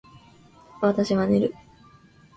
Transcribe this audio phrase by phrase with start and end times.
[0.81, 1.53] 私は寝る